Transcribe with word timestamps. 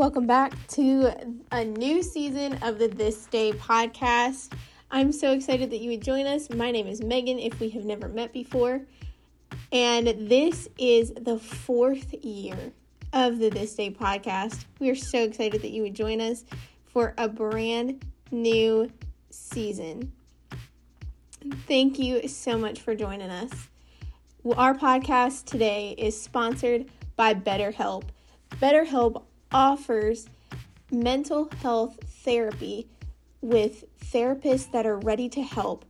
Welcome 0.00 0.26
back 0.26 0.54
to 0.68 1.12
a 1.52 1.62
new 1.62 2.02
season 2.02 2.54
of 2.62 2.78
the 2.78 2.88
This 2.88 3.26
Day 3.26 3.52
podcast. 3.52 4.50
I'm 4.90 5.12
so 5.12 5.32
excited 5.32 5.70
that 5.72 5.80
you 5.80 5.90
would 5.90 6.00
join 6.00 6.26
us. 6.26 6.48
My 6.48 6.70
name 6.70 6.86
is 6.86 7.02
Megan, 7.02 7.38
if 7.38 7.60
we 7.60 7.68
have 7.68 7.84
never 7.84 8.08
met 8.08 8.32
before. 8.32 8.80
And 9.70 10.06
this 10.06 10.68
is 10.78 11.12
the 11.20 11.38
fourth 11.38 12.14
year 12.24 12.56
of 13.12 13.40
the 13.40 13.50
This 13.50 13.74
Day 13.74 13.90
podcast. 13.90 14.64
We 14.78 14.88
are 14.88 14.94
so 14.94 15.22
excited 15.22 15.60
that 15.60 15.70
you 15.70 15.82
would 15.82 15.94
join 15.94 16.22
us 16.22 16.46
for 16.86 17.12
a 17.18 17.28
brand 17.28 18.02
new 18.30 18.90
season. 19.28 20.12
Thank 21.68 21.98
you 21.98 22.26
so 22.26 22.56
much 22.56 22.80
for 22.80 22.94
joining 22.94 23.28
us. 23.28 23.68
Our 24.56 24.74
podcast 24.74 25.44
today 25.44 25.94
is 25.98 26.18
sponsored 26.18 26.86
by 27.16 27.34
BetterHelp. 27.34 28.04
BetterHelp 28.52 29.24
offers 29.52 30.28
mental 30.90 31.48
health 31.62 31.98
therapy 32.24 32.88
with 33.40 33.84
therapists 34.00 34.70
that 34.72 34.86
are 34.86 34.98
ready 34.98 35.28
to 35.28 35.42
help 35.42 35.84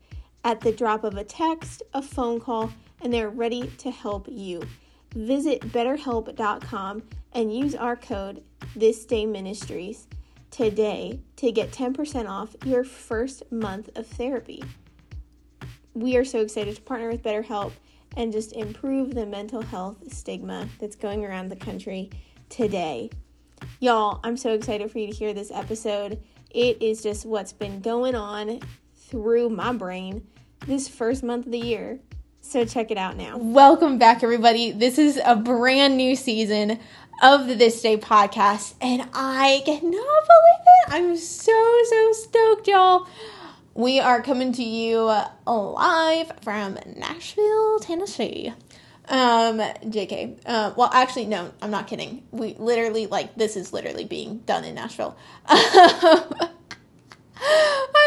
at 0.45 0.60
the 0.60 0.73
drop 0.73 1.05
of 1.05 1.16
a 1.16 1.24
text, 1.24 1.83
a 1.92 2.02
phone 2.02 2.41
call, 2.41 2.73
and 3.02 3.12
they're 3.12 3.28
ready 3.28 3.66
to 3.78 3.91
help 3.91 4.27
you. 4.30 4.62
Visit 5.14 5.60
betterhelp.com 5.73 7.02
and 7.33 7.56
use 7.56 7.74
our 7.74 7.96
code 7.96 8.42
This 8.77 9.05
Day 9.05 9.27
Ministries 9.27 10.06
today 10.50 11.20
to 11.36 11.52
get 11.52 11.72
10% 11.72 12.28
off 12.28 12.56
your 12.64 12.84
first 12.84 13.50
month 13.50 13.91
of 13.97 14.06
therapy. 14.06 14.62
We 15.95 16.16
are 16.16 16.24
so 16.24 16.41
excited 16.41 16.77
to 16.77 16.83
partner 16.83 17.11
with 17.11 17.22
BetterHelp 17.22 17.72
and 18.16 18.33
just 18.33 18.52
improve 18.52 19.14
the 19.14 19.27
mental 19.27 19.62
health 19.62 20.12
stigma 20.12 20.69
that's 20.78 20.97
going 20.97 21.24
around 21.24 21.48
the 21.48 21.56
country 21.56 22.11
today. 22.48 23.11
Y'all, 23.80 24.20
I'm 24.24 24.37
so 24.37 24.52
excited 24.52 24.91
for 24.91 24.98
you 24.98 25.06
to 25.06 25.12
hear 25.12 25.32
this 25.32 25.50
episode. 25.50 26.23
It 26.50 26.82
is 26.82 27.02
just 27.02 27.25
what's 27.25 27.53
been 27.53 27.80
going 27.80 28.14
on 28.14 28.61
through 28.94 29.50
my 29.50 29.72
brain 29.72 30.27
this 30.66 30.89
first 30.89 31.22
month 31.22 31.47
of 31.47 31.53
the 31.53 31.58
year. 31.58 31.98
So 32.41 32.64
check 32.64 32.91
it 32.91 32.98
out 32.98 33.16
now. 33.16 33.36
Welcome 33.38 33.98
back, 33.98 34.22
everybody. 34.22 34.70
This 34.70 34.98
is 34.98 35.20
a 35.25 35.36
brand 35.36 35.97
new 35.97 36.16
season 36.16 36.78
of 37.22 37.47
the 37.47 37.55
This 37.55 37.81
Day 37.81 37.97
podcast, 37.97 38.75
and 38.81 39.08
I 39.14 39.62
cannot 39.64 39.83
believe 39.83 40.66
it. 40.66 40.92
I'm 40.92 41.16
so, 41.16 41.83
so 41.84 42.12
stoked, 42.12 42.66
y'all. 42.66 43.06
We 43.75 44.00
are 44.00 44.20
coming 44.20 44.53
to 44.55 44.64
you 44.64 45.12
live 45.47 46.33
from 46.42 46.78
Nashville, 46.97 47.78
Tennessee. 47.78 48.53
Um, 49.11 49.58
JK. 49.58 50.39
Uh, 50.47 50.72
well, 50.77 50.89
actually, 50.92 51.27
no, 51.27 51.50
I'm 51.61 51.70
not 51.70 51.89
kidding. 51.89 52.22
We 52.30 52.55
literally, 52.55 53.06
like, 53.06 53.34
this 53.34 53.56
is 53.56 53.72
literally 53.72 54.05
being 54.05 54.39
done 54.39 54.64
in 54.64 54.77
Nashville. 54.77 55.16
I'm 55.47 56.30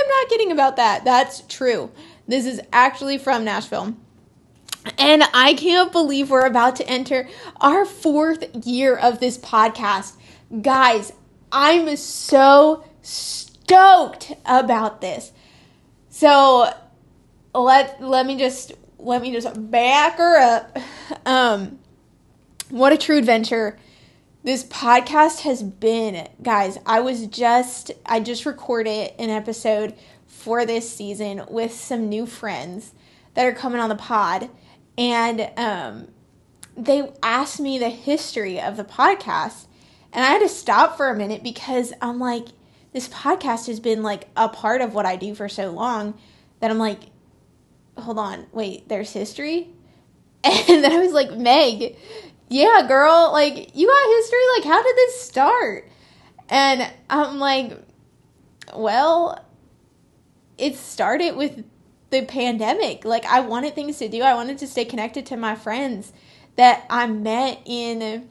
not 0.08 0.30
kidding 0.30 0.52
about 0.52 0.78
that. 0.78 1.04
That's 1.04 1.42
true. 1.42 1.92
This 2.28 2.46
is 2.46 2.62
actually 2.72 3.18
from 3.18 3.44
Nashville. 3.44 3.96
And 4.98 5.24
I 5.34 5.54
can't 5.56 5.92
believe 5.92 6.30
we're 6.30 6.46
about 6.46 6.78
to 6.78 6.88
enter 6.88 7.28
our 7.60 7.86
fourth 7.86 8.66
year 8.66 8.96
of 8.96 9.20
this 9.20 9.38
podcast. 9.38 10.16
Guys, 10.62 11.12
I'm 11.52 11.96
so 11.98 12.84
stoked 13.02 14.34
about 14.46 15.02
this. 15.02 15.32
So 16.10 16.72
let 17.54 18.02
let 18.02 18.26
me 18.26 18.38
just 18.38 18.74
let 19.00 19.22
me 19.22 19.32
just 19.32 19.72
back 19.72 20.18
her 20.18 20.38
up. 20.38 20.78
Um, 21.26 21.80
what 22.70 22.94
a 22.94 22.98
true 22.98 23.18
adventure 23.18 23.78
this 24.44 24.64
podcast 24.66 25.42
has 25.42 25.64
been, 25.64 26.28
guys. 26.42 26.78
I 26.86 27.00
was 27.00 27.28
just, 27.28 27.92
I 28.06 28.20
just 28.20 28.46
recorded 28.46 29.14
an 29.18 29.30
episode 29.30 29.96
for 30.28 30.66
this 30.66 30.90
season 30.90 31.44
with 31.50 31.74
some 31.74 32.10
new 32.10 32.26
friends 32.26 32.94
that 33.36 33.46
are 33.46 33.54
coming 33.54 33.80
on 33.80 33.90
the 33.90 33.96
pod, 33.96 34.50
and 34.98 35.50
um, 35.58 36.10
they 36.76 37.10
asked 37.22 37.60
me 37.60 37.80
the 37.80 37.90
history 37.90 38.60
of 38.60 38.76
the 38.76 38.84
podcast, 38.84 39.68
and 40.12 40.26
I 40.26 40.28
had 40.28 40.40
to 40.40 40.50
stop 40.50 40.98
for 40.98 41.10
a 41.10 41.16
minute 41.16 41.42
because 41.42 41.94
I'm 42.02 42.20
like, 42.20 42.48
this 42.92 43.08
podcast 43.08 43.68
has 43.68 43.80
been 43.80 44.04
like 44.04 44.28
a 44.36 44.50
part 44.50 44.82
of 44.82 44.94
what 44.94 45.06
I 45.06 45.16
do 45.16 45.34
for 45.36 45.48
so 45.48 45.72
long 45.72 46.16
that 46.60 46.70
I'm 46.70 46.80
like, 46.80 47.00
hold 47.98 48.20
on, 48.20 48.48
wait, 48.52 48.90
there's 48.90 49.14
history? 49.14 49.70
And 50.70 50.84
then 50.84 50.92
I 50.92 51.00
was 51.00 51.14
like, 51.14 51.32
Meg, 51.38 51.96
yeah, 52.50 52.86
girl, 52.88 53.32
like, 53.32 53.76
you 53.76 53.88
got 53.88 54.16
history? 54.18 54.40
Like, 54.58 54.66
how 54.66 54.84
did 54.84 54.96
this 54.96 55.22
start? 55.22 55.90
And 56.50 56.92
I'm 57.10 57.40
like, 57.40 57.80
well, 58.76 59.44
it 60.58 60.76
started 60.76 61.38
with 61.38 61.64
the 62.10 62.26
pandemic. 62.26 63.06
Like, 63.06 63.26
I 63.26 63.40
wanted 63.40 63.74
things 63.74 63.98
to 64.00 64.10
do, 64.10 64.22
I 64.22 64.34
wanted 64.34 64.58
to 64.60 64.68
stay 64.68 64.84
connected 64.84 65.26
to 65.28 65.38
my 65.38 65.56
friends 65.56 66.12
that 66.58 66.86
I 66.90 67.08
met 67.08 67.62
in 67.66 68.30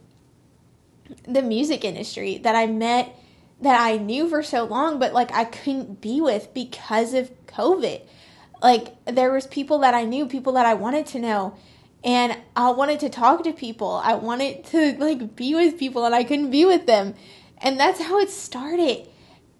the 1.26 1.42
music 1.42 1.84
industry, 1.84 2.38
that 2.38 2.54
I 2.54 2.66
met 2.66 3.18
that 3.60 3.80
I 3.80 3.96
knew 3.96 4.28
for 4.28 4.42
so 4.42 4.64
long, 4.64 4.98
but 4.98 5.12
like 5.12 5.32
I 5.32 5.44
couldn't 5.44 6.00
be 6.00 6.20
with 6.20 6.52
because 6.52 7.14
of 7.14 7.30
COVID 7.46 8.02
like 8.62 8.94
there 9.06 9.32
was 9.32 9.46
people 9.46 9.78
that 9.78 9.92
I 9.92 10.04
knew, 10.04 10.26
people 10.26 10.52
that 10.52 10.64
I 10.64 10.74
wanted 10.74 11.06
to 11.08 11.18
know, 11.18 11.56
and 12.04 12.36
I 12.56 12.70
wanted 12.70 13.00
to 13.00 13.08
talk 13.08 13.44
to 13.44 13.52
people. 13.52 14.00
I 14.02 14.14
wanted 14.14 14.64
to 14.66 14.96
like 14.98 15.36
be 15.36 15.54
with 15.54 15.78
people 15.78 16.04
and 16.04 16.14
I 16.14 16.24
couldn't 16.24 16.50
be 16.50 16.64
with 16.64 16.86
them. 16.86 17.14
And 17.58 17.78
that's 17.78 18.00
how 18.00 18.18
it 18.18 18.30
started. 18.30 19.08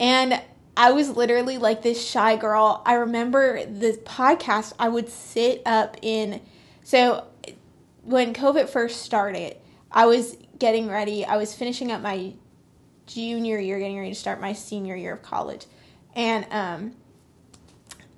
And 0.00 0.40
I 0.76 0.92
was 0.92 1.10
literally 1.10 1.58
like 1.58 1.82
this 1.82 2.04
shy 2.04 2.36
girl. 2.36 2.82
I 2.84 2.94
remember 2.94 3.64
this 3.66 3.98
podcast 3.98 4.72
I 4.78 4.88
would 4.88 5.08
sit 5.08 5.62
up 5.66 5.96
in 6.02 6.40
so 6.82 7.26
when 8.02 8.34
COVID 8.34 8.68
first 8.68 9.02
started, 9.02 9.56
I 9.92 10.06
was 10.06 10.36
getting 10.58 10.88
ready. 10.88 11.24
I 11.24 11.36
was 11.36 11.54
finishing 11.54 11.92
up 11.92 12.00
my 12.00 12.32
junior 13.06 13.58
year, 13.60 13.78
getting 13.78 13.98
ready 13.98 14.10
to 14.10 14.18
start 14.18 14.40
my 14.40 14.52
senior 14.52 14.96
year 14.96 15.14
of 15.14 15.22
college. 15.22 15.66
And 16.16 16.46
um 16.50 16.92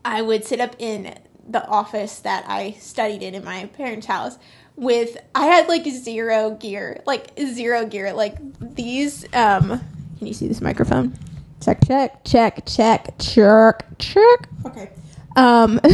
I 0.03 0.23
would 0.23 0.45
sit 0.45 0.61
up 0.61 0.77
in 0.79 1.19
the 1.49 1.66
office 1.66 2.21
that 2.21 2.44
I 2.49 2.72
studied 2.72 3.22
in 3.22 3.34
in 3.34 3.44
my 3.44 3.66
parents' 3.66 4.06
house 4.06 4.38
with 4.77 5.16
I 5.34 5.47
had 5.47 5.69
like 5.69 5.84
zero 5.87 6.53
gear, 6.56 7.03
like 7.06 7.38
zero 7.38 7.87
gear, 7.87 8.12
like 8.12 8.37
these 8.75 9.25
um 9.34 9.81
can 10.19 10.27
you 10.27 10.34
see 10.34 10.49
this 10.49 10.60
microphone? 10.60 11.16
Check 11.60 11.87
check 11.87 12.25
check 12.25 12.66
check 12.66 13.15
check 13.19 13.87
check. 13.99 14.49
Okay. 14.66 14.91
Um 15.37 15.81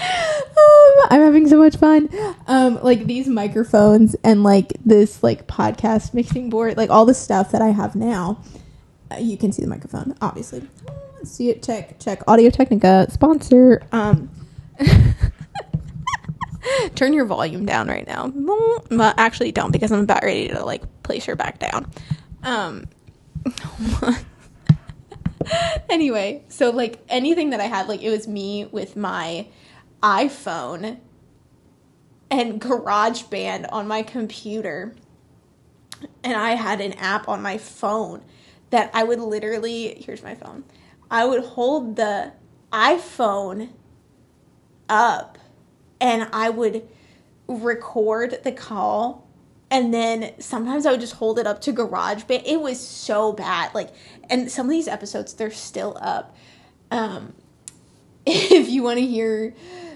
Um, 0.00 0.94
I'm 1.10 1.20
having 1.22 1.48
so 1.48 1.58
much 1.58 1.76
fun. 1.76 2.08
Um, 2.46 2.80
like 2.82 3.06
these 3.06 3.26
microphones 3.26 4.14
and 4.22 4.44
like 4.44 4.72
this 4.84 5.24
like 5.24 5.48
podcast 5.48 6.14
mixing 6.14 6.50
board, 6.50 6.76
like 6.76 6.88
all 6.88 7.04
the 7.04 7.14
stuff 7.14 7.50
that 7.50 7.62
I 7.62 7.68
have 7.68 7.96
now. 7.96 8.40
Uh, 9.10 9.16
you 9.16 9.36
can 9.36 9.50
see 9.50 9.62
the 9.62 9.68
microphone, 9.68 10.14
obviously 10.20 10.68
see 11.24 11.50
it 11.50 11.62
check 11.62 11.98
check. 11.98 12.22
Audio 12.26 12.50
technica 12.50 13.06
sponsor. 13.10 13.82
Um 13.92 14.30
turn 16.94 17.12
your 17.12 17.24
volume 17.24 17.66
down 17.66 17.88
right 17.88 18.06
now. 18.06 18.32
Well 18.34 19.14
actually 19.16 19.52
don't 19.52 19.72
because 19.72 19.92
i'm 19.92 20.00
about 20.00 20.22
ready 20.22 20.48
to 20.48 20.64
like 20.64 20.82
place 21.02 21.24
her 21.26 21.36
back 21.36 21.58
down. 21.58 21.90
Um 22.42 22.86
anyway 25.88 26.44
so 26.48 26.70
like 26.70 27.02
anything 27.08 27.50
that 27.50 27.60
i 27.60 27.64
had 27.64 27.88
like 27.88 28.02
it 28.02 28.10
was 28.10 28.28
me 28.28 28.66
with 28.66 28.96
my 28.96 29.46
iphone 30.02 30.98
and 32.30 32.60
GarageBand 32.60 33.66
on 33.72 33.88
my 33.88 34.02
computer 34.02 34.94
and 36.22 36.34
i 36.34 36.50
had 36.50 36.80
an 36.80 36.92
app 36.94 37.28
on 37.28 37.40
my 37.40 37.58
phone 37.58 38.22
that 38.70 38.90
i 38.92 39.02
would 39.02 39.20
literally 39.20 40.02
here's 40.04 40.22
my 40.22 40.34
phone 40.34 40.64
I 41.10 41.24
would 41.24 41.44
hold 41.44 41.96
the 41.96 42.32
iPhone 42.72 43.70
up 44.88 45.38
and 46.00 46.28
I 46.32 46.50
would 46.50 46.86
record 47.46 48.40
the 48.44 48.52
call 48.52 49.26
and 49.70 49.92
then 49.92 50.32
sometimes 50.38 50.86
I 50.86 50.92
would 50.92 51.00
just 51.00 51.14
hold 51.14 51.38
it 51.38 51.46
up 51.46 51.60
to 51.62 51.72
GarageBand. 51.72 52.42
It 52.46 52.60
was 52.60 52.80
so 52.80 53.32
bad. 53.32 53.74
Like 53.74 53.90
and 54.30 54.50
some 54.50 54.66
of 54.66 54.70
these 54.70 54.88
episodes 54.88 55.34
they're 55.34 55.50
still 55.50 55.96
up. 56.00 56.36
Um 56.90 57.34
if 58.26 58.68
you 58.68 58.82
want 58.82 58.98
to 58.98 59.06
hear 59.06 59.54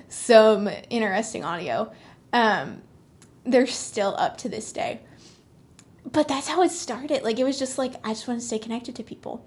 some 0.09 0.69
interesting 0.91 1.45
audio, 1.45 1.93
um 2.33 2.83
they're 3.45 3.67
still 3.67 4.15
up 4.19 4.39
to 4.39 4.49
this 4.49 4.73
day. 4.73 5.01
But 6.11 6.29
that's 6.29 6.49
how 6.49 6.63
it 6.63 6.71
started. 6.71 7.23
Like 7.23 7.39
it 7.39 7.45
was 7.45 7.59
just 7.59 7.79
like 7.79 7.95
I 8.05 8.11
just 8.11 8.27
want 8.29 8.41
to 8.41 8.47
stay 8.47 8.59
connected 8.59 8.97
to 8.97 9.03
people. 9.03 9.45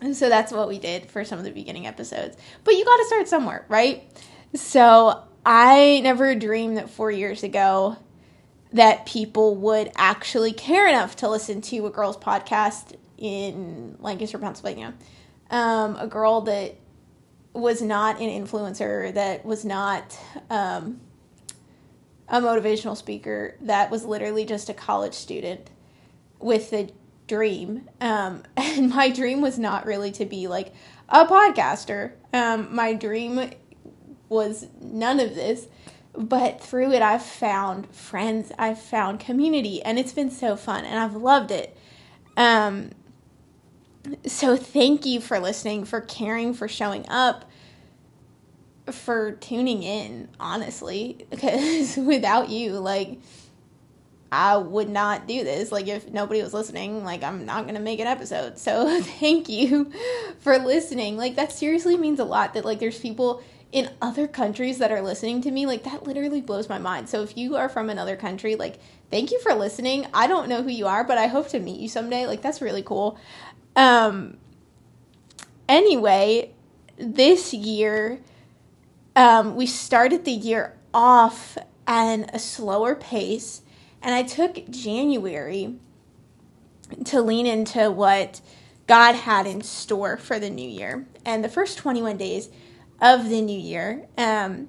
And 0.00 0.16
so 0.16 0.28
that's 0.28 0.52
what 0.52 0.68
we 0.68 0.78
did 0.78 1.10
for 1.10 1.24
some 1.24 1.38
of 1.38 1.44
the 1.44 1.50
beginning 1.50 1.86
episodes. 1.86 2.36
But 2.64 2.74
you 2.74 2.84
got 2.84 2.96
to 2.96 3.04
start 3.06 3.28
somewhere, 3.28 3.64
right? 3.68 4.04
So 4.54 5.22
I 5.44 6.00
never 6.02 6.34
dreamed 6.34 6.76
that 6.76 6.90
four 6.90 7.10
years 7.10 7.42
ago 7.42 7.96
that 8.72 9.06
people 9.06 9.56
would 9.56 9.90
actually 9.96 10.52
care 10.52 10.88
enough 10.88 11.16
to 11.16 11.28
listen 11.28 11.60
to 11.62 11.86
a 11.86 11.90
girl's 11.90 12.16
podcast 12.16 12.94
in 13.16 13.96
Lancaster, 14.00 14.38
Pennsylvania. 14.38 14.94
Um, 15.50 15.96
a 15.96 16.06
girl 16.06 16.42
that 16.42 16.76
was 17.54 17.80
not 17.80 18.20
an 18.20 18.28
influencer, 18.28 19.14
that 19.14 19.46
was 19.46 19.64
not 19.64 20.18
um, 20.50 21.00
a 22.28 22.40
motivational 22.40 22.96
speaker, 22.96 23.56
that 23.62 23.90
was 23.90 24.04
literally 24.04 24.44
just 24.44 24.68
a 24.68 24.74
college 24.74 25.14
student 25.14 25.70
with 26.38 26.72
a 26.72 26.90
dream. 27.26 27.88
Um, 28.00 28.42
and 28.56 28.90
my 28.90 29.10
dream 29.10 29.40
was 29.40 29.58
not 29.58 29.86
really 29.86 30.12
to 30.12 30.24
be 30.24 30.46
like 30.46 30.72
a 31.08 31.26
podcaster. 31.26 32.12
Um, 32.32 32.74
my 32.74 32.94
dream 32.94 33.50
was 34.28 34.66
none 34.80 35.20
of 35.20 35.34
this. 35.34 35.68
But 36.18 36.62
through 36.62 36.92
it, 36.92 37.02
I've 37.02 37.22
found 37.22 37.94
friends, 37.94 38.50
I've 38.58 38.80
found 38.80 39.20
community, 39.20 39.82
and 39.82 39.98
it's 39.98 40.14
been 40.14 40.30
so 40.30 40.56
fun, 40.56 40.86
and 40.86 40.98
I've 40.98 41.14
loved 41.14 41.50
it. 41.50 41.76
Um, 42.38 42.92
so 44.24 44.56
thank 44.56 45.04
you 45.04 45.20
for 45.20 45.38
listening, 45.38 45.84
for 45.84 46.00
caring, 46.00 46.54
for 46.54 46.68
showing 46.68 47.06
up, 47.10 47.44
for 48.90 49.32
tuning 49.32 49.82
in, 49.82 50.28
honestly, 50.40 51.26
because 51.30 51.98
without 51.98 52.48
you, 52.48 52.72
like, 52.72 53.20
I 54.36 54.58
would 54.58 54.90
not 54.90 55.26
do 55.26 55.44
this. 55.44 55.72
Like, 55.72 55.88
if 55.88 56.10
nobody 56.10 56.42
was 56.42 56.52
listening, 56.52 57.04
like, 57.04 57.22
I'm 57.22 57.46
not 57.46 57.62
going 57.62 57.74
to 57.74 57.80
make 57.80 58.00
an 58.00 58.06
episode. 58.06 58.58
So, 58.58 59.00
thank 59.20 59.48
you 59.48 59.90
for 60.40 60.58
listening. 60.58 61.16
Like, 61.16 61.36
that 61.36 61.52
seriously 61.52 61.96
means 61.96 62.20
a 62.20 62.24
lot 62.24 62.52
that, 62.52 62.64
like, 62.64 62.78
there's 62.78 62.98
people 62.98 63.42
in 63.72 63.90
other 64.02 64.28
countries 64.28 64.78
that 64.78 64.92
are 64.92 65.00
listening 65.00 65.40
to 65.40 65.50
me. 65.50 65.64
Like, 65.64 65.84
that 65.84 66.06
literally 66.06 66.42
blows 66.42 66.68
my 66.68 66.78
mind. 66.78 67.08
So, 67.08 67.22
if 67.22 67.36
you 67.36 67.56
are 67.56 67.70
from 67.70 67.88
another 67.88 68.14
country, 68.14 68.56
like, 68.56 68.78
thank 69.10 69.30
you 69.30 69.40
for 69.40 69.54
listening. 69.54 70.06
I 70.12 70.26
don't 70.26 70.48
know 70.48 70.62
who 70.62 70.70
you 70.70 70.86
are, 70.86 71.02
but 71.02 71.16
I 71.16 71.28
hope 71.28 71.48
to 71.48 71.58
meet 71.58 71.80
you 71.80 71.88
someday. 71.88 72.26
Like, 72.26 72.42
that's 72.42 72.60
really 72.60 72.82
cool. 72.82 73.18
Um, 73.74 74.36
anyway, 75.66 76.52
this 76.98 77.54
year, 77.54 78.20
um, 79.14 79.56
we 79.56 79.66
started 79.66 80.26
the 80.26 80.32
year 80.32 80.76
off 80.92 81.56
at 81.86 82.34
a 82.34 82.38
slower 82.38 82.94
pace, 82.94 83.62
and 84.02 84.14
I 84.14 84.22
took 84.22 84.68
January 84.70 85.76
to 87.06 87.20
lean 87.20 87.46
into 87.46 87.90
what 87.90 88.40
God 88.86 89.14
had 89.14 89.46
in 89.46 89.62
store 89.62 90.16
for 90.16 90.38
the 90.38 90.50
new 90.50 90.68
year. 90.68 91.06
And 91.24 91.42
the 91.42 91.48
first 91.48 91.78
21 91.78 92.16
days 92.16 92.48
of 93.00 93.28
the 93.28 93.40
new 93.40 93.58
year, 93.58 94.06
um, 94.16 94.68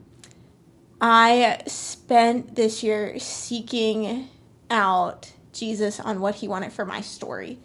I 1.00 1.62
spent 1.68 2.56
this 2.56 2.82
year 2.82 3.20
seeking 3.20 4.30
out 4.70 5.32
Jesus 5.54 6.00
on 6.00 6.20
what 6.20 6.36
he 6.36 6.48
wanted 6.48 6.74
for 6.74 6.86
my 6.86 7.02
story. 7.02 7.60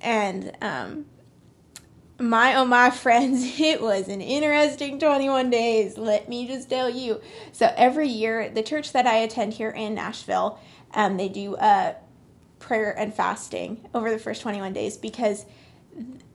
And 0.00 0.56
um, 0.62 1.06
my 2.18 2.54
oh 2.54 2.64
my 2.64 2.90
friends, 2.90 3.42
it 3.60 3.82
was 3.82 4.08
an 4.08 4.20
interesting 4.20 4.98
21 4.98 5.50
days, 5.50 5.98
let 5.98 6.28
me 6.28 6.46
just 6.46 6.70
tell 6.70 6.88
you. 6.88 7.20
So 7.52 7.72
every 7.76 8.08
year, 8.08 8.48
the 8.48 8.62
church 8.62 8.92
that 8.92 9.06
I 9.06 9.16
attend 9.16 9.54
here 9.54 9.70
in 9.70 9.94
Nashville, 9.94 10.58
um, 10.94 11.16
they 11.16 11.28
do 11.28 11.56
uh, 11.56 11.94
prayer 12.58 12.96
and 12.96 13.12
fasting 13.14 13.88
over 13.94 14.10
the 14.10 14.18
first 14.18 14.42
21 14.42 14.72
days 14.72 14.96
because 14.96 15.44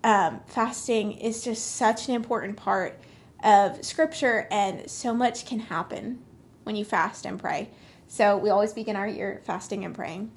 um, 0.04 0.42
fasting 0.48 1.14
is 1.14 1.44
just 1.44 1.76
such 1.76 2.08
an 2.08 2.16
important 2.16 2.58
part 2.58 3.00
of 3.44 3.84
scripture 3.84 4.48
and 4.52 4.90
so 4.90 5.14
much 5.14 5.46
can 5.46 5.60
happen 5.60 6.20
when 6.64 6.76
you 6.76 6.84
fast 6.84 7.26
and 7.26 7.40
pray. 7.40 7.70
So 8.08 8.38
we 8.38 8.50
always 8.50 8.74
begin 8.74 8.96
our 8.96 9.08
year 9.08 9.42
fasting 9.46 9.86
and 9.86 9.94
praying. 9.94 10.32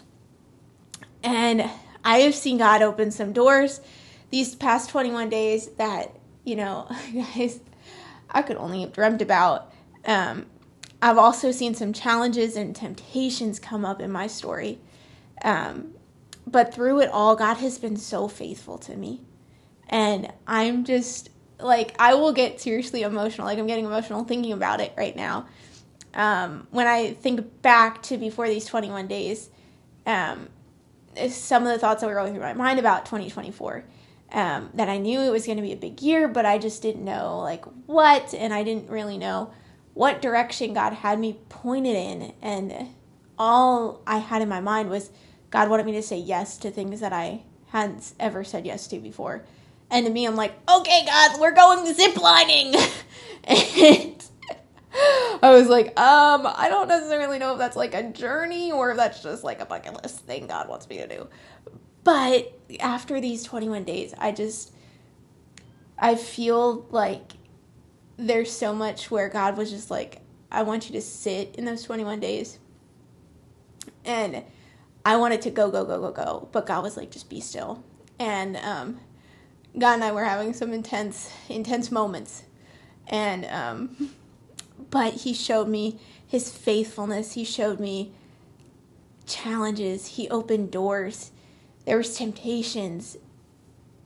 And 1.22 1.68
I 2.04 2.18
have 2.20 2.34
seen 2.34 2.58
God 2.58 2.82
open 2.82 3.10
some 3.10 3.32
doors 3.32 3.80
these 4.30 4.54
past 4.54 4.90
21 4.90 5.28
days 5.28 5.68
that, 5.78 6.14
you 6.44 6.56
know, 6.56 6.88
guys, 7.14 7.60
I 8.30 8.42
could 8.42 8.56
only 8.56 8.82
have 8.82 8.92
dreamt 8.92 9.22
about. 9.22 9.72
Um, 10.04 10.46
I've 11.02 11.18
also 11.18 11.50
seen 11.50 11.74
some 11.74 11.92
challenges 11.92 12.56
and 12.56 12.76
temptations 12.76 13.58
come 13.58 13.84
up 13.84 14.00
in 14.00 14.12
my 14.12 14.26
story. 14.26 14.78
Um, 15.42 15.94
but 16.46 16.74
through 16.74 17.00
it 17.00 17.10
all, 17.10 17.36
God 17.36 17.54
has 17.58 17.78
been 17.78 17.96
so 17.96 18.28
faithful 18.28 18.78
to 18.78 18.96
me. 18.96 19.20
And 19.88 20.32
I'm 20.46 20.84
just 20.84 21.30
like, 21.58 21.94
I 21.98 22.14
will 22.14 22.32
get 22.32 22.60
seriously 22.60 23.02
emotional. 23.02 23.46
Like, 23.46 23.58
I'm 23.58 23.66
getting 23.66 23.84
emotional 23.84 24.24
thinking 24.24 24.52
about 24.52 24.80
it 24.80 24.92
right 24.96 25.16
now. 25.16 25.46
Um, 26.12 26.66
when 26.70 26.86
I 26.86 27.14
think 27.14 27.62
back 27.62 28.02
to 28.04 28.16
before 28.16 28.48
these 28.48 28.66
21 28.66 29.06
days, 29.06 29.48
um, 30.06 30.48
some 31.28 31.64
of 31.64 31.72
the 31.72 31.78
thoughts 31.78 32.00
that 32.00 32.08
were 32.08 32.14
going 32.14 32.32
through 32.32 32.42
my 32.42 32.52
mind 32.52 32.78
about 32.78 33.06
2024. 33.06 33.84
Um, 34.32 34.70
that 34.74 34.88
I 34.88 34.98
knew 34.98 35.20
it 35.20 35.30
was 35.30 35.44
going 35.44 35.56
to 35.56 35.62
be 35.62 35.72
a 35.72 35.76
big 35.76 36.00
year, 36.02 36.28
but 36.28 36.46
I 36.46 36.58
just 36.58 36.82
didn't 36.82 37.04
know 37.04 37.40
like 37.40 37.64
what, 37.86 38.32
and 38.32 38.54
I 38.54 38.62
didn't 38.62 38.88
really 38.88 39.18
know 39.18 39.50
what 40.00 40.22
direction 40.22 40.72
God 40.72 40.94
had 40.94 41.20
me 41.20 41.36
pointed 41.50 41.94
in. 41.94 42.32
And 42.40 42.88
all 43.38 44.00
I 44.06 44.16
had 44.16 44.40
in 44.40 44.48
my 44.48 44.62
mind 44.62 44.88
was 44.88 45.10
God 45.50 45.68
wanted 45.68 45.84
me 45.84 45.92
to 45.92 46.02
say 46.02 46.16
yes 46.16 46.56
to 46.60 46.70
things 46.70 47.00
that 47.00 47.12
I 47.12 47.42
hadn't 47.66 48.14
ever 48.18 48.42
said 48.42 48.64
yes 48.64 48.86
to 48.88 48.98
before. 48.98 49.44
And 49.90 50.06
to 50.06 50.10
me, 50.10 50.24
I'm 50.24 50.36
like, 50.36 50.54
okay, 50.66 51.04
God, 51.04 51.38
we're 51.38 51.52
going 51.52 51.84
ziplining. 51.94 52.74
and 53.44 54.24
I 55.42 55.50
was 55.50 55.68
like, 55.68 55.88
um, 56.00 56.46
I 56.46 56.70
don't 56.70 56.88
necessarily 56.88 57.38
know 57.38 57.52
if 57.52 57.58
that's 57.58 57.76
like 57.76 57.92
a 57.92 58.04
journey 58.04 58.72
or 58.72 58.92
if 58.92 58.96
that's 58.96 59.22
just 59.22 59.44
like 59.44 59.60
a 59.60 59.66
bucket 59.66 60.02
list 60.02 60.20
thing 60.20 60.46
God 60.46 60.66
wants 60.66 60.88
me 60.88 60.96
to 60.96 61.08
do. 61.08 61.28
But 62.04 62.58
after 62.80 63.20
these 63.20 63.42
21 63.44 63.84
days, 63.84 64.14
I 64.16 64.32
just, 64.32 64.72
I 65.98 66.14
feel 66.14 66.86
like 66.88 67.32
there's 68.20 68.52
so 68.52 68.74
much 68.74 69.10
where 69.10 69.28
God 69.28 69.56
was 69.56 69.70
just 69.70 69.90
like, 69.90 70.20
I 70.52 70.62
want 70.62 70.88
you 70.88 70.92
to 70.92 71.00
sit 71.00 71.54
in 71.56 71.64
those 71.64 71.82
21 71.82 72.20
days. 72.20 72.58
And 74.04 74.44
I 75.04 75.16
wanted 75.16 75.42
to 75.42 75.50
go, 75.50 75.70
go, 75.70 75.84
go, 75.84 76.00
go, 76.00 76.12
go. 76.12 76.48
But 76.52 76.66
God 76.66 76.82
was 76.82 76.96
like, 76.96 77.10
just 77.10 77.30
be 77.30 77.40
still. 77.40 77.82
And 78.18 78.56
um, 78.58 79.00
God 79.78 79.94
and 79.94 80.04
I 80.04 80.12
were 80.12 80.24
having 80.24 80.52
some 80.52 80.72
intense, 80.72 81.32
intense 81.48 81.90
moments. 81.90 82.42
And, 83.06 83.46
um, 83.46 84.10
but 84.90 85.14
he 85.14 85.32
showed 85.32 85.68
me 85.68 85.98
his 86.26 86.50
faithfulness. 86.50 87.32
He 87.32 87.44
showed 87.44 87.80
me 87.80 88.12
challenges. 89.26 90.06
He 90.06 90.28
opened 90.28 90.70
doors. 90.70 91.30
There 91.86 91.96
was 91.96 92.16
temptations. 92.16 93.16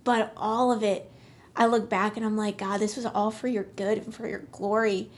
But 0.05 0.33
all 0.37 0.71
of 0.71 0.83
it, 0.83 1.11
I 1.57 1.67
look 1.67 1.89
back 1.89 2.17
and 2.17 2.25
I'm 2.25 2.37
like, 2.37 2.59
God, 2.59 2.79
this 2.79 2.97
was 2.97 3.07
all 3.07 3.31
for 3.31 3.49
your 3.49 3.65
good 3.65 3.99
and 3.99 4.15
for 4.15 4.27
your 4.27 4.45
glory. 4.53 5.11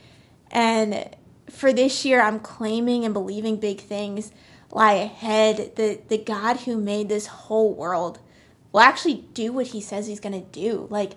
And 0.51 1.09
for 1.49 1.73
this 1.73 2.05
year, 2.05 2.21
I'm 2.21 2.39
claiming 2.39 3.05
and 3.05 3.13
believing 3.13 3.59
big 3.59 3.81
things 3.81 4.31
lie 4.71 4.93
ahead. 4.93 5.75
The 5.75 5.99
the 6.07 6.17
God 6.17 6.57
who 6.61 6.77
made 6.77 7.09
this 7.09 7.27
whole 7.27 7.73
world 7.73 8.19
will 8.71 8.81
actually 8.81 9.25
do 9.33 9.53
what 9.53 9.67
he 9.67 9.81
says 9.81 10.07
he's 10.07 10.19
going 10.19 10.39
to 10.39 10.47
do. 10.51 10.87
Like 10.89 11.13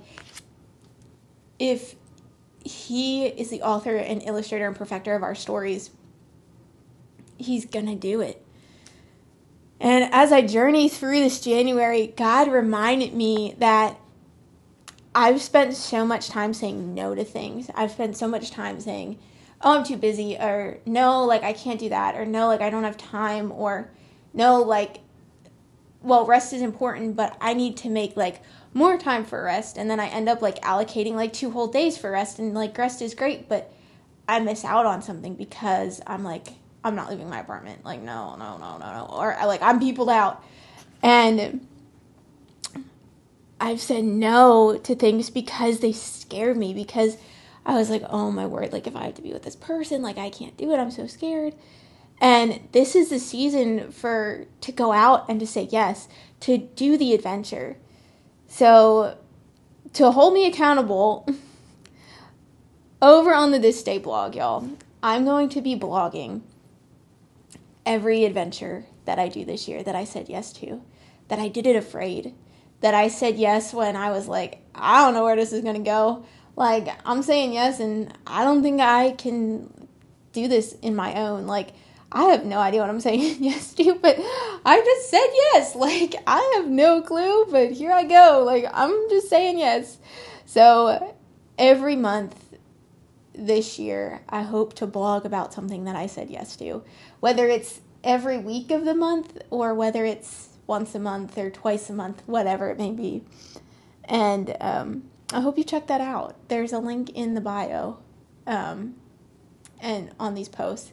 if 1.59 1.97
he 2.65 3.27
is 3.27 3.50
the 3.50 3.62
author 3.62 3.97
and 3.97 4.23
illustrator 4.23 4.67
and 4.67 4.77
perfecter 4.77 5.15
of 5.15 5.23
our 5.23 5.35
stories. 5.35 5.91
He's 7.39 7.65
gonna 7.65 7.97
do 7.97 8.21
it. 8.21 8.45
And 9.81 10.12
as 10.12 10.31
I 10.31 10.43
journey 10.43 10.89
through 10.89 11.21
this 11.21 11.41
January, 11.41 12.09
God 12.09 12.49
reminded 12.49 13.15
me 13.15 13.55
that 13.59 13.99
I've 15.14 15.43
spent 15.43 15.75
so 15.75 16.07
much 16.07 16.29
time 16.29 16.55
saying 16.55 16.95
no 16.95 17.14
to 17.14 17.25
things. 17.25 17.71
I've 17.75 17.90
spent 17.90 18.17
so 18.17 18.29
much 18.29 18.50
time 18.50 18.81
saying, 18.81 19.19
oh, 19.61 19.79
I'm 19.79 19.85
too 19.85 19.97
busy, 19.97 20.37
or 20.37 20.79
no, 20.87 21.25
like 21.25 21.43
I 21.43 21.52
can't 21.52 21.81
do 21.81 21.88
that, 21.88 22.14
or 22.17 22.25
no, 22.25 22.47
like 22.47 22.61
I 22.61 22.71
don't 22.71 22.85
have 22.85 22.97
time, 22.97 23.52
or 23.52 23.90
no, 24.33 24.62
like, 24.62 25.00
well, 26.02 26.25
rest 26.25 26.52
is 26.52 26.62
important, 26.62 27.17
but 27.17 27.37
I 27.40 27.55
need 27.55 27.76
to 27.79 27.90
make 27.90 28.17
like 28.17 28.40
more 28.73 28.97
time 28.97 29.25
for 29.25 29.43
rest 29.43 29.76
and 29.76 29.90
then 29.90 29.99
I 29.99 30.07
end 30.07 30.29
up 30.29 30.43
like 30.43 30.61
allocating 30.62 31.14
like 31.14 31.33
two 31.33 31.50
whole 31.50 31.67
days 31.67 31.99
for 31.99 32.11
rest 32.11 32.38
and 32.38 32.55
like 32.55 32.76
rest 32.79 33.02
is 33.02 33.14
great 33.14 33.49
but 33.49 33.73
I 34.29 34.38
miss 34.40 34.64
out 34.64 34.87
on 34.87 35.02
something 35.02 35.35
because 35.35 36.00
I'm 36.07 36.23
like 36.23 36.49
I'm 36.85 36.95
not 36.95 37.11
leaving 37.11 37.29
my 37.29 37.40
apartment 37.40 37.85
like 37.85 38.00
no 38.00 38.37
no 38.37 38.59
no 38.59 38.79
no 38.79 38.93
no 38.93 39.07
or 39.11 39.37
like 39.45 39.61
I'm 39.62 39.81
peopled 39.81 40.11
out 40.11 40.45
and 41.02 41.67
I've 43.61 43.81
said 43.81 44.05
no 44.05 44.79
to 44.79 44.95
things 44.95 45.31
because 45.31 45.81
they 45.81 45.93
scared 45.93 46.57
me 46.57 46.73
because 46.73 47.17
I 47.67 47.75
was 47.75 47.90
like 47.90 48.02
oh 48.09 48.31
my 48.31 48.47
word 48.47 48.73
like 48.73 48.87
if 48.87 48.97
I 48.97 49.05
have 49.05 49.14
to 49.14 49.23
be 49.23 49.33
with 49.33 49.43
this 49.43 49.57
person 49.57 50.02
like 50.02 50.19
I 50.19 50.31
can't 50.31 50.57
do 50.57 50.73
it 50.73 50.79
I'm 50.79 50.90
so 50.90 51.07
scared. 51.07 51.55
And 52.21 52.69
this 52.73 52.95
is 52.95 53.09
the 53.09 53.19
season 53.19 53.93
for 53.93 54.47
to 54.61 54.73
go 54.73 54.93
out 54.93 55.29
and 55.29 55.40
to 55.40 55.47
say 55.47 55.69
yes 55.71 56.07
to 56.40 56.59
do 56.59 56.97
the 56.99 57.14
adventure. 57.14 57.76
So, 58.47 59.17
to 59.95 60.11
hold 60.11 60.35
me 60.35 60.47
accountable, 60.47 61.26
over 63.02 63.35
on 63.35 63.50
the 63.50 63.59
This 63.59 63.83
Day 63.83 63.99
blog, 63.99 64.35
y'all, 64.35 64.69
I'm 65.02 65.25
going 65.25 65.49
to 65.50 65.62
be 65.62 65.75
blogging 65.75 66.43
every 67.87 68.25
adventure 68.25 68.85
that 69.07 69.19
I 69.19 69.29
do 69.29 69.45
this 69.45 69.67
year 69.67 69.83
that 69.83 69.95
I 69.95 70.05
said 70.05 70.29
yes 70.29 70.52
to, 70.55 70.83
that 71.29 71.38
I 71.38 71.49
did 71.49 71.67
it 71.67 71.76
afraid, 71.76 72.35
that 72.81 72.95
I 72.95 73.09
said 73.09 73.37
yes 73.37 73.73
when 73.73 73.97
I 73.97 74.11
was 74.11 74.29
like, 74.29 74.63
I 74.75 75.05
don't 75.05 75.15
know 75.15 75.25
where 75.25 75.37
this 75.37 75.53
is 75.53 75.63
going 75.63 75.77
to 75.77 75.83
go. 75.83 76.25
Like, 76.57 76.89
I'm 77.05 77.23
saying 77.23 77.53
yes, 77.53 77.81
and 77.81 78.13
I 78.27 78.45
don't 78.45 78.63
think 78.63 78.81
I 78.81 79.13
can 79.13 79.89
do 80.33 80.49
this 80.49 80.75
in 80.83 80.95
my 80.95 81.15
own. 81.15 81.47
Like, 81.47 81.71
I 82.13 82.25
have 82.25 82.45
no 82.45 82.59
idea 82.59 82.81
what 82.81 82.91
I'm 82.91 83.01
saying 83.09 83.37
yes 83.41 83.75
to, 83.75 83.95
but 83.95 84.17
I 84.65 84.81
just 84.85 85.11
said 85.11 85.27
yes. 85.33 85.75
Like, 85.81 86.15
I 86.27 86.57
have 86.57 86.69
no 86.69 87.03
clue, 87.03 87.47
but 87.51 87.73
here 87.73 87.93
I 87.93 88.05
go. 88.05 88.43
Like, 88.45 88.67
I'm 88.73 89.09
just 89.09 89.29
saying 89.29 89.59
yes. 89.59 89.99
So, 90.47 91.17
every 91.59 91.97
month 91.97 92.57
this 93.35 93.79
year, 93.79 94.23
I 94.29 94.43
hope 94.43 94.75
to 94.75 94.87
blog 94.87 95.25
about 95.25 95.55
something 95.55 95.85
that 95.85 95.97
I 95.97 96.07
said 96.07 96.31
yes 96.31 96.57
to, 96.57 96.83
whether 97.21 97.47
it's 97.47 97.81
every 98.03 98.39
week 98.39 98.71
of 98.71 98.85
the 98.85 98.95
month 98.95 99.41
or 99.51 99.75
whether 99.75 100.05
it's 100.05 100.49
once 100.71 100.95
a 100.95 101.00
month 101.00 101.37
or 101.37 101.50
twice 101.50 101.91
a 101.91 101.93
month, 101.93 102.23
whatever 102.27 102.71
it 102.71 102.79
may 102.79 102.93
be. 102.93 103.25
And 104.05 104.57
um, 104.61 105.11
I 105.33 105.41
hope 105.41 105.59
you 105.59 105.65
check 105.65 105.89
that 105.89 106.00
out. 106.00 106.37
There's 106.49 106.73
a 106.73 106.79
link 106.79 107.11
in 107.11 107.35
the 107.35 107.41
bio 107.41 107.99
um, 108.47 108.95
and 109.81 110.12
on 110.21 110.35
these 110.35 110.49
posts. 110.49 110.93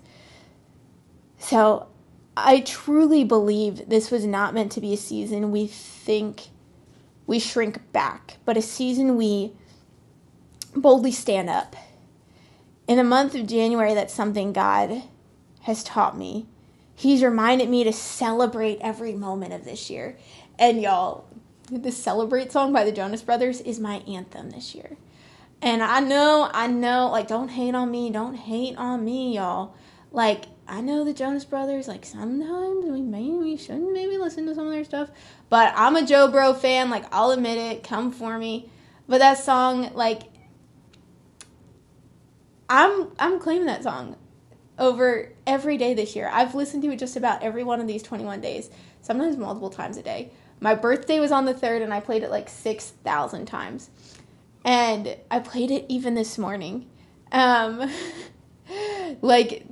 So 1.37 1.87
I 2.35 2.61
truly 2.61 3.23
believe 3.23 3.87
this 3.87 4.09
was 4.09 4.25
not 4.25 4.55
meant 4.55 4.71
to 4.73 4.81
be 4.81 4.93
a 4.93 4.97
season 4.97 5.51
we 5.51 5.67
think 5.67 6.47
we 7.27 7.37
shrink 7.37 7.91
back, 7.91 8.37
but 8.45 8.57
a 8.57 8.61
season 8.63 9.15
we 9.15 9.53
boldly 10.75 11.11
stand 11.11 11.51
up. 11.51 11.75
In 12.87 12.97
the 12.97 13.03
month 13.03 13.35
of 13.35 13.45
January, 13.45 13.93
that's 13.93 14.13
something 14.13 14.53
God 14.53 15.03
has 15.61 15.83
taught 15.83 16.17
me. 16.17 16.47
He's 16.97 17.21
reminded 17.21 17.69
me 17.69 17.83
to 17.83 17.93
celebrate 17.93 18.79
every 18.81 19.13
moment 19.13 19.53
of 19.53 19.65
this 19.65 19.87
year. 19.87 20.17
And 20.57 20.81
y'all, 20.81 21.25
the 21.71 21.91
Celebrate 21.91 22.51
song 22.51 22.73
by 22.73 22.83
the 22.83 22.91
Jonas 22.91 23.21
Brothers 23.21 23.61
is 23.61 23.79
my 23.79 23.97
anthem 24.07 24.49
this 24.49 24.73
year. 24.73 24.97
And 25.61 25.83
I 25.83 25.99
know, 25.99 26.49
I 26.51 26.65
know, 26.65 27.09
like, 27.11 27.27
don't 27.27 27.49
hate 27.49 27.75
on 27.75 27.91
me, 27.91 28.09
don't 28.09 28.33
hate 28.33 28.75
on 28.77 29.05
me, 29.05 29.35
y'all. 29.35 29.75
Like, 30.11 30.45
I 30.67 30.81
know 30.81 31.03
the 31.03 31.13
Jonas 31.13 31.45
Brothers, 31.45 31.87
like, 31.87 32.03
sometimes 32.03 32.85
we 32.85 33.03
maybe 33.03 33.29
we 33.29 33.57
shouldn't 33.57 33.93
maybe 33.93 34.17
listen 34.17 34.47
to 34.47 34.55
some 34.55 34.65
of 34.65 34.71
their 34.73 34.83
stuff, 34.83 35.11
but 35.49 35.73
I'm 35.75 35.95
a 35.95 36.03
Joe 36.03 36.31
Bro 36.31 36.55
fan, 36.55 36.89
like, 36.89 37.05
I'll 37.11 37.29
admit 37.29 37.59
it, 37.59 37.83
come 37.83 38.11
for 38.11 38.39
me. 38.39 38.71
But 39.07 39.19
that 39.19 39.37
song, 39.37 39.91
like, 39.93 40.23
I'm 42.67 43.11
I'm 43.19 43.39
claiming 43.39 43.67
that 43.67 43.83
song 43.83 44.15
over 44.79 45.31
every 45.45 45.77
day 45.77 45.93
this 45.93 46.15
year. 46.15 46.29
I've 46.31 46.55
listened 46.55 46.83
to 46.83 46.91
it 46.91 46.99
just 46.99 47.15
about 47.15 47.43
every 47.43 47.63
one 47.63 47.81
of 47.81 47.87
these 47.87 48.03
21 48.03 48.41
days, 48.41 48.69
sometimes 49.01 49.37
multiple 49.37 49.69
times 49.69 49.97
a 49.97 50.03
day. 50.03 50.31
My 50.59 50.75
birthday 50.75 51.19
was 51.19 51.31
on 51.31 51.45
the 51.45 51.53
3rd 51.53 51.83
and 51.83 51.93
I 51.93 51.99
played 51.99 52.23
it 52.23 52.29
like 52.29 52.49
6,000 52.49 53.45
times. 53.45 53.89
And 54.63 55.15
I 55.31 55.39
played 55.39 55.71
it 55.71 55.85
even 55.87 56.15
this 56.15 56.37
morning. 56.37 56.89
Um 57.31 57.89
like 59.21 59.65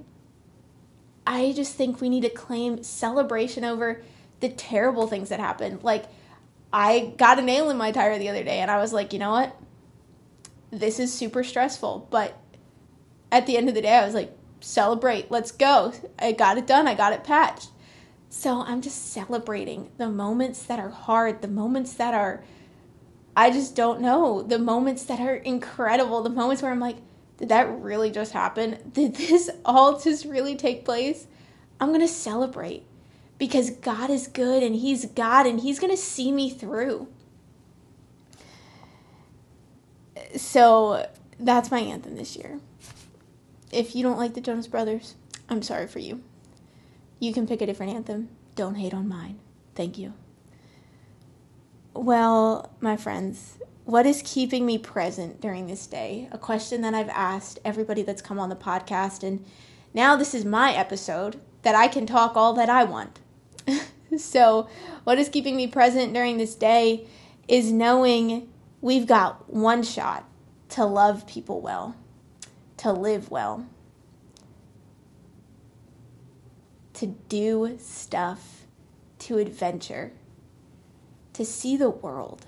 I 1.28 1.54
just 1.54 1.76
think 1.76 2.02
we 2.02 2.10
need 2.10 2.22
to 2.22 2.30
claim 2.30 2.84
celebration 2.84 3.64
over 3.64 4.04
the 4.40 4.50
terrible 4.50 5.08
things 5.08 5.30
that 5.30 5.40
happened. 5.40 5.84
Like 5.84 6.06
I 6.72 7.14
got 7.18 7.40
a 7.40 7.42
nail 7.42 7.70
in 7.70 7.78
my 7.78 7.92
tire 7.92 8.20
the 8.20 8.30
other 8.30 8.44
day 8.44 8.60
and 8.60 8.70
I 8.70 8.78
was 8.78 8.94
like, 8.94 9.14
"You 9.14 9.20
know 9.20 9.32
what? 9.32 9.56
This 10.72 11.00
is 11.00 11.14
super 11.14 11.44
stressful, 11.44 12.08
but 12.12 12.38
at 13.32 13.48
the 13.48 13.58
end 13.58 13.70
of 13.70 13.76
the 13.76 13.82
day, 13.82 13.94
I 13.94 14.06
was 14.06 14.14
like, 14.14 14.36
celebrate, 14.66 15.30
let's 15.30 15.52
go. 15.52 15.94
I 16.18 16.32
got 16.32 16.58
it 16.58 16.66
done, 16.66 16.88
I 16.88 16.96
got 16.96 17.14
it 17.14 17.24
patched. 17.24 17.70
So 18.30 18.62
I'm 18.62 18.82
just 18.82 19.12
celebrating 19.12 19.92
the 19.98 20.10
moments 20.10 20.64
that 20.64 20.80
are 20.80 20.90
hard, 20.90 21.42
the 21.42 21.48
moments 21.48 21.94
that 21.94 22.14
are, 22.14 22.44
I 23.38 23.52
just 23.52 23.76
don't 23.76 24.02
know, 24.02 24.42
the 24.42 24.60
moments 24.60 25.04
that 25.04 25.20
are 25.20 25.36
incredible, 25.36 26.24
the 26.24 26.30
moments 26.30 26.62
where 26.62 26.72
I'm 26.72 26.80
like, 26.80 26.98
did 27.38 27.50
that 27.50 27.70
really 27.80 28.10
just 28.10 28.34
happen? 28.34 28.92
Did 28.92 29.16
this 29.16 29.50
all 29.64 30.00
just 30.00 30.26
really 30.26 30.56
take 30.56 30.84
place? 30.84 31.28
I'm 31.80 31.90
going 31.90 32.02
to 32.02 32.08
celebrate 32.08 32.84
because 33.38 33.70
God 33.70 34.10
is 34.10 34.28
good 34.28 34.64
and 34.64 34.76
He's 34.76 35.06
God 35.06 35.46
and 35.46 35.60
He's 35.60 35.80
going 35.80 35.92
to 35.92 35.98
see 35.98 36.32
me 36.32 36.50
through. 36.50 37.08
So 40.36 41.08
that's 41.40 41.70
my 41.70 41.80
anthem 41.80 42.16
this 42.16 42.36
year 42.36 42.60
if 43.72 43.96
you 43.96 44.04
don't 44.04 44.18
like 44.18 44.34
the 44.34 44.42
Jonas 44.42 44.68
Brothers, 44.68 45.16
I'm 45.50 45.62
sorry 45.62 45.88
for 45.88 46.00
you. 46.00 46.22
You 47.20 47.34
can 47.34 47.48
pick 47.48 47.62
a 47.62 47.66
different 47.66 47.94
anthem. 47.94 48.30
Don't 48.56 48.76
hate 48.76 48.94
on 48.94 49.08
mine. 49.08 49.40
Thank 49.76 49.98
you. 49.98 50.14
Well, 51.94 52.72
my 52.82 52.98
friends, 52.98 53.58
what 53.86 54.06
is 54.06 54.22
keeping 54.26 54.66
me 54.66 54.78
present 54.78 55.42
during 55.42 55.68
this 55.68 55.88
day? 55.88 56.28
A 56.32 56.38
question 56.38 56.82
that 56.82 56.94
I've 56.94 57.10
asked 57.10 57.60
everybody 57.64 58.02
that's 58.02 58.22
come 58.22 58.40
on 58.40 58.50
the 58.50 58.56
podcast, 58.56 59.24
and 59.24 59.46
now 59.94 60.16
this 60.16 60.34
is 60.34 60.46
my 60.46 60.74
episode 60.74 61.40
that 61.62 61.76
I 61.76 61.88
can 61.88 62.06
talk 62.06 62.36
all 62.36 62.54
that 62.54 62.70
I 62.70 62.84
want. 62.84 63.20
so, 64.18 64.68
what 65.04 65.20
is 65.20 65.30
keeping 65.30 65.56
me 65.56 65.68
present 65.68 66.14
during 66.14 66.38
this 66.38 66.56
day 66.56 67.08
is 67.48 67.72
knowing 67.72 68.50
we've 68.82 69.08
got 69.08 69.52
one 69.54 69.84
shot 69.84 70.26
to 70.70 70.86
love 70.86 71.28
people 71.28 71.62
well 71.62 71.96
to 72.78 72.92
live 72.92 73.32
well, 73.32 73.66
to 76.94 77.08
do 77.08 77.78
stuff, 77.80 78.66
to 79.20 79.38
adventure, 79.38 80.12
to 81.34 81.46
see 81.46 81.78
the 81.78 81.90
world. 81.90 82.46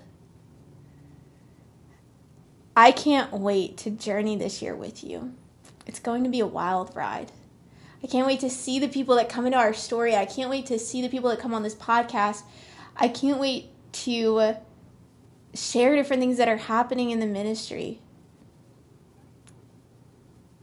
I 2.76 2.92
can't 2.92 3.32
wait 3.32 3.76
to 3.78 3.90
journey 3.90 4.36
this 4.36 4.62
year 4.62 4.74
with 4.76 5.02
you. 5.02 5.34
It's 5.86 5.98
going 5.98 6.22
to 6.24 6.30
be 6.30 6.40
a 6.40 6.46
wild 6.46 6.94
ride. 6.94 7.32
I 8.02 8.06
can't 8.06 8.26
wait 8.26 8.40
to 8.40 8.50
see 8.50 8.78
the 8.78 8.88
people 8.88 9.16
that 9.16 9.28
come 9.28 9.46
into 9.46 9.58
our 9.58 9.74
story. 9.74 10.14
I 10.14 10.26
can't 10.26 10.50
wait 10.50 10.66
to 10.66 10.78
see 10.78 11.02
the 11.02 11.08
people 11.08 11.30
that 11.30 11.40
come 11.40 11.52
on 11.52 11.64
this 11.64 11.74
podcast. 11.74 12.42
I 12.96 13.08
can't 13.08 13.40
wait 13.40 13.70
to 14.04 14.54
share 15.54 15.96
different 15.96 16.20
things 16.20 16.36
that 16.36 16.48
are 16.48 16.56
happening 16.56 17.10
in 17.10 17.18
the 17.18 17.26
ministry. 17.26 18.00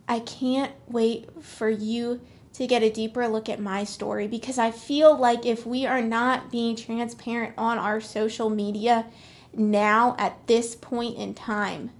I 0.07 0.19
can't 0.19 0.71
wait 0.87 1.43
for 1.43 1.69
you 1.69 2.21
to 2.53 2.67
get 2.67 2.83
a 2.83 2.89
deeper 2.89 3.27
look 3.27 3.49
at 3.49 3.59
my 3.59 3.83
story 3.83 4.27
because 4.27 4.57
I 4.57 4.71
feel 4.71 5.17
like 5.17 5.45
if 5.45 5.65
we 5.65 5.85
are 5.85 6.01
not 6.01 6.51
being 6.51 6.75
transparent 6.75 7.53
on 7.57 7.77
our 7.77 7.99
social 7.99 8.49
media 8.49 9.07
now 9.53 10.15
at 10.17 10.47
this 10.47 10.75
point 10.75 11.17
in 11.17 11.33
time, 11.33 11.91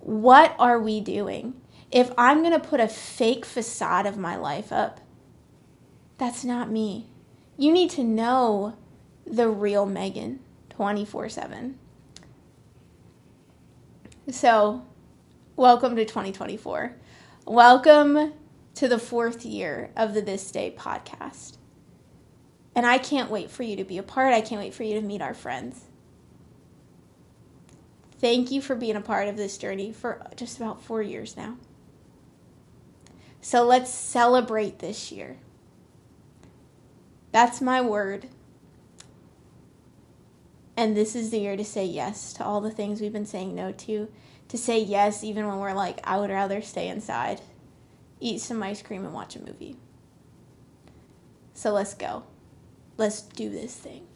what 0.00 0.56
are 0.58 0.78
we 0.78 1.00
doing? 1.00 1.54
If 1.92 2.10
I'm 2.16 2.40
going 2.40 2.52
to 2.52 2.68
put 2.68 2.80
a 2.80 2.88
fake 2.88 3.44
facade 3.44 4.06
of 4.06 4.16
my 4.16 4.36
life 4.36 4.72
up, 4.72 5.00
that's 6.18 6.44
not 6.44 6.70
me. 6.70 7.08
You 7.56 7.72
need 7.72 7.90
to 7.90 8.04
know 8.04 8.76
the 9.26 9.48
real 9.48 9.86
Megan 9.86 10.40
24 10.70 11.28
7. 11.28 11.78
So, 14.30 14.86
welcome 15.56 15.96
to 15.96 16.04
2024. 16.04 16.96
Welcome 17.46 18.34
to 18.74 18.86
the 18.86 18.98
fourth 18.98 19.46
year 19.46 19.90
of 19.96 20.12
the 20.12 20.20
This 20.20 20.50
Day 20.50 20.74
podcast. 20.76 21.56
And 22.74 22.84
I 22.84 22.98
can't 22.98 23.30
wait 23.30 23.50
for 23.50 23.62
you 23.62 23.76
to 23.76 23.84
be 23.84 23.96
a 23.96 24.02
part. 24.02 24.34
I 24.34 24.42
can't 24.42 24.60
wait 24.60 24.74
for 24.74 24.82
you 24.82 24.94
to 24.94 25.00
meet 25.00 25.22
our 25.22 25.32
friends. 25.32 25.86
Thank 28.18 28.50
you 28.50 28.60
for 28.60 28.76
being 28.76 28.94
a 28.94 29.00
part 29.00 29.26
of 29.26 29.38
this 29.38 29.56
journey 29.56 29.90
for 29.90 30.22
just 30.36 30.58
about 30.58 30.82
four 30.82 31.00
years 31.00 31.34
now. 31.34 31.56
So 33.40 33.64
let's 33.64 33.90
celebrate 33.90 34.78
this 34.78 35.10
year. 35.10 35.38
That's 37.32 37.62
my 37.62 37.80
word. 37.80 38.28
And 40.76 40.94
this 40.94 41.16
is 41.16 41.30
the 41.30 41.38
year 41.38 41.56
to 41.56 41.64
say 41.64 41.86
yes 41.86 42.34
to 42.34 42.44
all 42.44 42.60
the 42.60 42.70
things 42.70 43.00
we've 43.00 43.12
been 43.12 43.24
saying 43.24 43.54
no 43.54 43.72
to 43.72 44.08
to 44.50 44.58
say 44.58 44.80
yes 44.80 45.24
even 45.24 45.46
when 45.46 45.58
we're 45.58 45.72
like, 45.72 46.00
I 46.04 46.18
would 46.18 46.30
rather 46.30 46.60
stay 46.60 46.88
inside, 46.88 47.40
eat 48.18 48.40
some 48.40 48.62
ice 48.62 48.82
cream, 48.82 49.04
and 49.04 49.14
watch 49.14 49.36
a 49.36 49.40
movie. 49.40 49.76
So 51.54 51.72
let's 51.72 51.94
go. 51.94 52.24
Let's 52.96 53.22
do 53.22 53.48
this 53.48 53.76
thing. 53.76 54.06